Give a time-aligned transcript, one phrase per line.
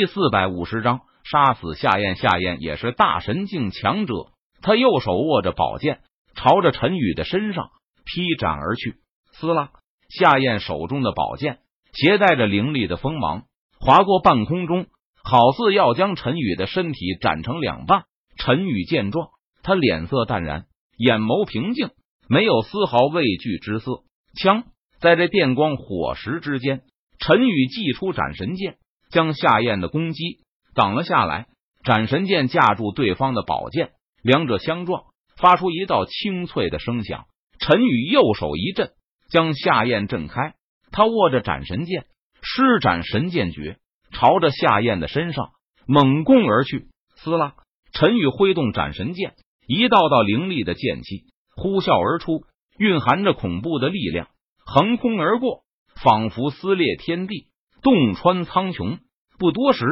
[0.00, 2.14] 第四百五十章杀死夏燕。
[2.14, 4.28] 夏燕也是大神境强者，
[4.62, 6.02] 他右手握着宝剑，
[6.36, 7.70] 朝着陈宇的身上
[8.04, 8.94] 劈斩而去。
[9.32, 9.70] 撕拉！
[10.08, 11.58] 夏燕手中的宝剑
[11.94, 13.46] 携带着凌厉的锋芒，
[13.80, 14.86] 划过半空中，
[15.24, 18.04] 好似要将陈宇的身体斩成两半。
[18.36, 19.30] 陈宇见状，
[19.64, 21.90] 他脸色淡然，眼眸平静，
[22.28, 24.04] 没有丝毫畏惧之色。
[24.40, 24.62] 枪
[25.00, 26.82] 在这电光火石之间，
[27.18, 28.76] 陈宇祭出斩神剑，
[29.10, 30.40] 将夏燕的攻击
[30.74, 31.46] 挡了下来。
[31.84, 33.90] 斩神剑架住对方的宝剑，
[34.22, 35.04] 两者相撞，
[35.36, 37.26] 发出一道清脆的声响。
[37.58, 38.90] 陈宇右手一震。
[39.30, 40.54] 将夏燕震开，
[40.90, 42.06] 他握着斩神剑，
[42.40, 43.76] 施展神剑诀，
[44.10, 45.50] 朝着夏燕的身上
[45.86, 46.86] 猛攻而去。
[47.16, 47.52] 撕拉！
[47.92, 49.34] 陈宇挥动斩神剑，
[49.66, 52.44] 一道道凌厉的剑气呼啸而出，
[52.78, 54.28] 蕴含着恐怖的力量，
[54.64, 55.62] 横空而过，
[56.02, 57.48] 仿佛撕裂天地，
[57.82, 58.98] 洞穿苍穹。
[59.38, 59.84] 不多时，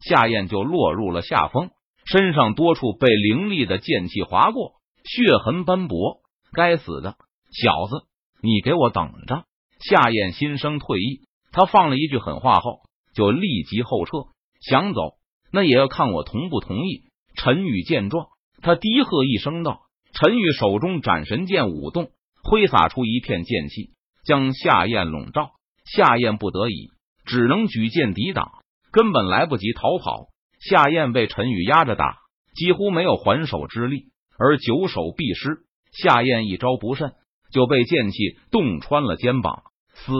[0.00, 1.70] 夏燕就落入了下风，
[2.04, 6.20] 身上多处被凌厉的剑气划过，血痕斑驳。
[6.52, 7.16] 该死的
[7.52, 8.06] 小子！
[8.42, 9.44] 你给我等着！
[9.78, 11.20] 夏燕心生退意，
[11.52, 12.80] 他放了一句狠话后，
[13.14, 14.28] 就立即后撤，
[14.60, 15.14] 想走
[15.52, 17.04] 那也要看我同不同意。
[17.36, 18.26] 陈宇见状，
[18.62, 22.10] 他低喝一声道：“陈宇手中斩神剑舞动，
[22.42, 23.90] 挥洒出一片剑气，
[24.24, 25.52] 将夏燕笼罩。
[25.84, 26.90] 夏燕不得已，
[27.30, 28.50] 只能举剑抵挡，
[28.90, 30.26] 根本来不及逃跑。
[30.58, 32.18] 夏燕被陈宇压着打，
[32.56, 35.60] 几乎没有还手之力，而久守必失。
[35.92, 37.12] 夏燕一招不慎。
[37.52, 40.12] 就被剑气洞穿了肩膀，死！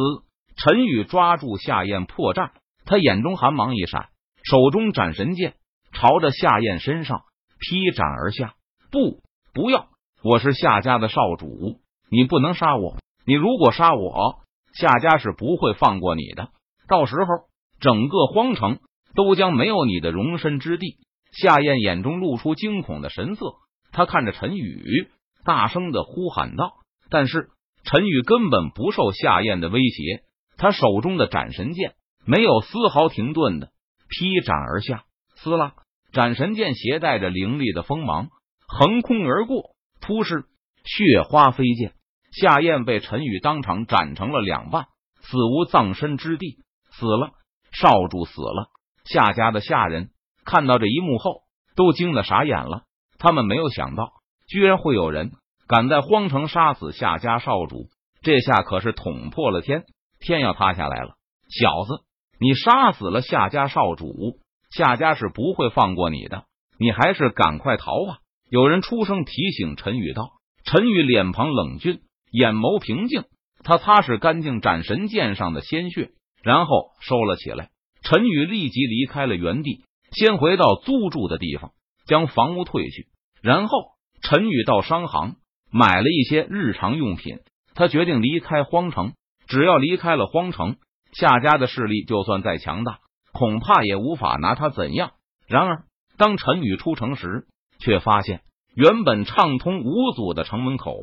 [0.56, 2.50] 陈宇抓住夏燕破绽，
[2.84, 4.08] 他眼中寒芒一闪，
[4.42, 5.54] 手中斩神剑
[5.92, 7.22] 朝着夏燕身上
[7.60, 8.54] 劈斩而下。
[8.90, 9.22] 不，
[9.54, 9.90] 不要！
[10.24, 11.78] 我是夏家的少主，
[12.10, 12.96] 你不能杀我！
[13.24, 14.40] 你如果杀我，
[14.74, 16.48] 夏家是不会放过你的。
[16.90, 17.46] 到时候，
[17.80, 18.80] 整个荒城
[19.14, 20.96] 都将没有你的容身之地。
[21.32, 23.54] 夏燕眼中露出惊恐的神色，
[23.92, 25.08] 他看着陈宇，
[25.44, 26.72] 大声的呼喊道。
[27.08, 27.50] 但是
[27.84, 30.24] 陈宇根本不受夏燕的威胁，
[30.56, 31.94] 他手中的斩神剑
[32.26, 33.68] 没有丝毫停顿的
[34.08, 35.04] 劈斩而下。
[35.36, 35.74] 撕拉！
[36.12, 38.30] 斩神剑携带着凌厉的锋芒，
[38.66, 40.44] 横空而过，突施
[40.84, 41.92] 血花飞溅。
[42.32, 44.86] 夏燕被陈宇当场斩成了两半，
[45.20, 46.58] 死无葬身之地。
[47.00, 47.30] 死了，
[47.72, 48.68] 少主死了！
[49.04, 50.10] 夏家的下人
[50.44, 51.44] 看到这一幕后，
[51.74, 52.82] 都惊得傻眼了。
[53.18, 54.12] 他们没有想到，
[54.46, 55.32] 居然会有人。
[55.66, 57.88] 敢在荒城杀死夏家少主，
[58.22, 59.84] 这下可是捅破了天，
[60.18, 61.14] 天要塌下来了！
[61.48, 62.04] 小子，
[62.40, 64.40] 你杀死了夏家少主，
[64.70, 66.44] 夏家是不会放过你的，
[66.78, 68.18] 你还是赶快逃吧！
[68.50, 70.30] 有人出声提醒陈宇道。
[70.64, 72.00] 陈宇脸庞冷峻，
[72.32, 73.24] 眼眸平静，
[73.62, 76.10] 他擦拭干净斩神剑上的鲜血，
[76.42, 77.70] 然后收了起来。
[78.02, 81.72] 陈宇立即离开了原地，先回到租住的地方，
[82.06, 83.08] 将房屋退去，
[83.42, 83.78] 然后
[84.22, 85.36] 陈宇到商行。
[85.72, 87.38] 买了一些日常用品，
[87.76, 89.12] 他决定离开荒城。
[89.46, 90.78] 只要离开了荒城，
[91.12, 92.98] 夏家的势力就算再强大，
[93.32, 95.12] 恐怕也无法拿他怎样。
[95.46, 95.84] 然而，
[96.18, 97.46] 当陈宇出城时，
[97.78, 98.40] 却发现
[98.74, 100.98] 原本畅通无阻的城门口，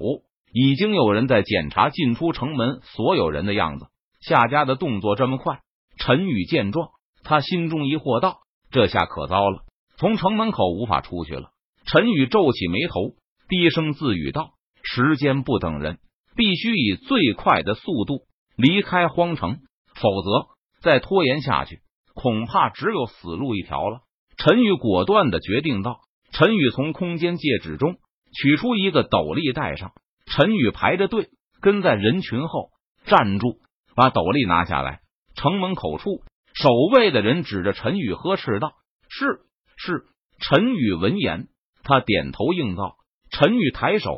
[0.51, 3.87] 已经有人在检查进出城门所有人的样子。
[4.27, 5.61] 夏家的动作这么快，
[5.97, 6.89] 陈宇见状，
[7.23, 8.39] 他心中疑惑道
[8.71, 9.63] ：“这下可糟了，
[9.95, 11.51] 从城门口无法出去了。”
[11.87, 13.15] 陈宇皱起眉头，
[13.47, 14.51] 低声自语道。
[14.83, 15.99] 时间不等人，
[16.35, 18.23] 必须以最快的速度
[18.57, 19.59] 离开荒城，
[19.95, 20.47] 否则
[20.81, 21.79] 再拖延下去，
[22.13, 24.01] 恐怕只有死路一条了。
[24.37, 26.01] 陈宇果断的决定道。
[26.33, 27.95] 陈宇从空间戒指中
[28.33, 29.93] 取出一个斗笠戴上。
[30.25, 31.29] 陈宇排着队
[31.61, 32.69] 跟在人群后
[33.05, 33.59] 站住，
[33.97, 35.01] 把斗笠拿下来。
[35.35, 36.21] 城门口处，
[36.53, 38.71] 守卫的人指着陈宇呵斥道
[39.09, 39.41] ：“是
[39.75, 40.05] 是。”
[40.39, 41.47] 陈宇闻言，
[41.83, 42.95] 他点头应道。
[43.31, 44.13] 陈宇抬手。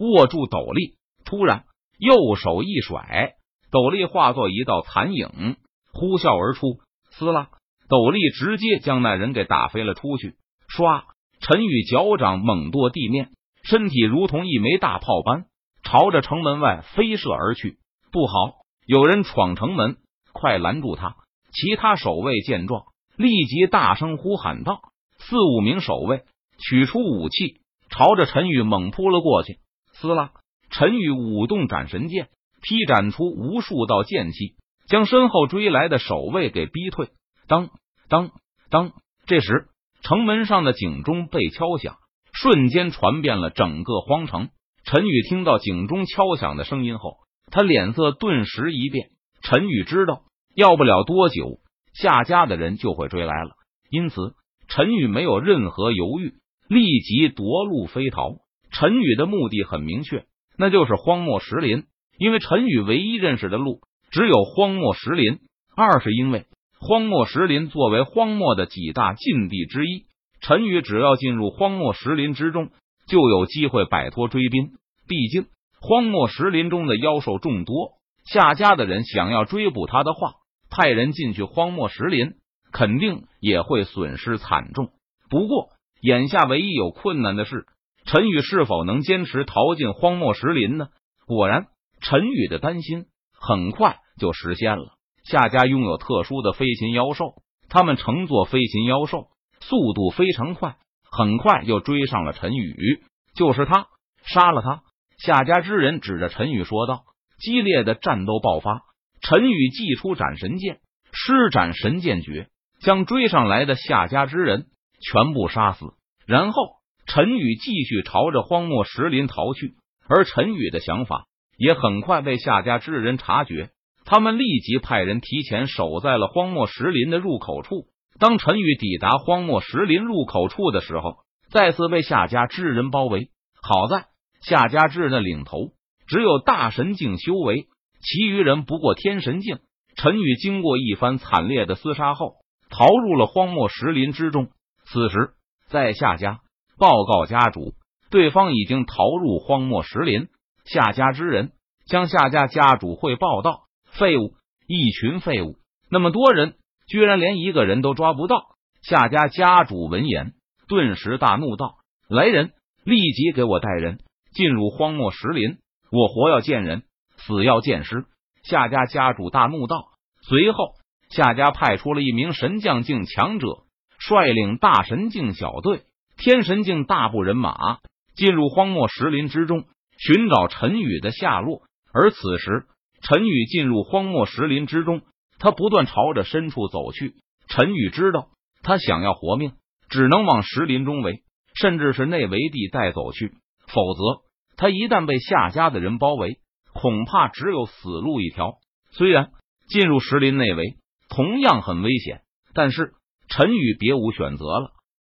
[0.00, 1.66] 握住斗笠，突然
[2.00, 3.34] 右手一甩，
[3.70, 5.56] 斗笠化作一道残影，
[5.92, 6.80] 呼啸而出。
[7.12, 7.48] 撕拉，
[7.88, 10.34] 斗笠直接将那人给打飞了出去。
[10.68, 11.04] 唰，
[11.38, 13.30] 陈宇脚掌猛跺地面，
[13.62, 15.44] 身体如同一枚大炮般
[15.84, 17.78] 朝着城门外飞射而去。
[18.10, 19.96] 不好，有人闯城门，
[20.32, 21.16] 快拦住他！
[21.52, 22.84] 其他守卫见状，
[23.16, 24.80] 立即大声呼喊道
[25.18, 26.24] ：“四五名守卫
[26.58, 29.58] 取出武器，朝着陈宇猛扑了过去。”
[29.94, 30.32] 撕拉！
[30.70, 32.28] 陈宇舞动斩神剑，
[32.60, 37.08] 劈斩出无数道剑气，将身后追来的守卫给逼退。
[37.46, 37.70] 当
[38.08, 38.32] 当
[38.68, 38.92] 当！
[39.26, 39.68] 这时，
[40.02, 41.96] 城门上的警钟被敲响，
[42.32, 44.50] 瞬间传遍了整个荒城。
[44.84, 47.16] 陈宇听到警钟敲响的声音后，
[47.54, 49.10] 他脸色顿时一变。
[49.40, 50.22] 陈宇知道，
[50.56, 51.60] 要不了多久，
[51.92, 53.50] 夏家的人就会追来了。
[53.88, 54.34] 因此，
[54.66, 56.34] 陈宇没有任何犹豫，
[56.66, 58.38] 立即夺路飞逃。
[58.72, 60.24] 陈宇的目的很明确，
[60.58, 61.84] 那就是荒漠石林。
[62.18, 63.78] 因为陈宇唯一认识的路
[64.10, 65.38] 只有荒漠石林。
[65.76, 66.46] 二是因为
[66.80, 70.06] 荒漠石林作为荒漠的几大禁地之一，
[70.40, 72.70] 陈宇只要进入荒漠石林之中，
[73.06, 74.72] 就有机会摆脱追兵。
[75.06, 75.46] 毕竟
[75.86, 80.36] 荒漠石林中的妖兽众多，夏家的人想要追捕他的话，
[80.70, 82.36] 派人进去荒漠石林，
[82.72, 84.92] 肯定也会损失惨重。
[85.28, 85.68] 不过
[86.00, 87.66] 眼下唯一有困难的是，
[88.06, 90.88] 陈宇是否能坚持逃进荒漠石林呢？
[91.26, 91.66] 果然，
[92.00, 93.04] 陈宇的担心
[93.38, 94.94] 很快就实现了。
[95.22, 97.34] 夏家拥有特殊的飞禽妖兽，
[97.68, 99.26] 他们乘坐飞禽妖兽，
[99.60, 100.76] 速度非常快，
[101.10, 103.02] 很快就追上了陈宇。
[103.34, 103.88] 就是他
[104.24, 104.82] 杀了他！
[105.18, 107.04] 夏家之人指着陈宇说道。
[107.40, 108.82] 激烈的战斗爆发，
[109.20, 110.78] 陈宇祭出斩神剑，
[111.12, 112.48] 施展神剑诀，
[112.80, 114.66] 将追上来的夏家之人
[115.00, 115.84] 全部杀死。
[116.26, 116.62] 然后，
[117.06, 119.74] 陈宇继续朝着荒漠石林逃去。
[120.08, 121.26] 而陈宇的想法
[121.58, 123.70] 也很快被夏家之人察觉。
[124.04, 127.86] 他们立即派人提前守在了荒漠石林的入口处。
[128.20, 131.16] 当陈宇抵达荒漠石林入口处的时候，
[131.50, 133.30] 再次被夏家之人包围。
[133.60, 134.06] 好在
[134.46, 135.72] 夏家之人的领头
[136.06, 137.66] 只有大神境修为，
[138.00, 139.58] 其余人不过天神境。
[139.96, 142.34] 陈宇经过一番惨烈的厮杀后，
[142.68, 144.48] 逃入了荒漠石林之中。
[144.84, 145.30] 此时，
[145.68, 146.40] 在夏家
[146.78, 147.74] 报告家主，
[148.10, 150.28] 对方已经逃入荒漠石林。
[150.64, 151.52] 夏家之人
[151.86, 153.62] 将夏家家主汇报道。
[153.92, 154.34] 废物，
[154.66, 155.56] 一群废物！
[155.88, 156.56] 那么多人，
[156.88, 158.42] 居然连一个人都抓不到。
[158.82, 160.32] 夏家家主闻言，
[160.66, 161.76] 顿时大怒道
[162.10, 162.52] ：“来人，
[162.84, 164.00] 立即给我带人
[164.34, 165.58] 进入荒漠石林！
[165.90, 166.82] 我活要见人，
[167.16, 168.04] 死要见尸！”
[168.42, 169.86] 夏家家主大怒道。
[170.22, 170.74] 随后，
[171.08, 173.64] 夏家派出了一名神将境强者，
[173.98, 175.84] 率领大神境小队、
[176.16, 177.78] 天神境大部人马
[178.16, 179.64] 进入荒漠石林之中，
[179.98, 181.62] 寻找陈宇的下落。
[181.92, 182.66] 而此时，
[183.02, 185.02] 陈宇进入荒漠石林之中，
[185.38, 187.14] 他不断朝着深处走去。
[187.48, 188.28] 陈宇知道，
[188.62, 189.52] 他想要活命，
[189.88, 191.22] 只能往石林中围，
[191.54, 193.32] 甚至是内围地带走去。
[193.74, 194.22] 否则，
[194.56, 196.38] 他一旦被夏家的人包围，
[196.72, 198.58] 恐怕只有死路一条。
[198.92, 199.32] 虽然
[199.68, 200.76] 进入石林内围
[201.08, 202.22] 同样很危险，
[202.54, 202.94] 但是
[203.28, 204.70] 陈宇别无选择了。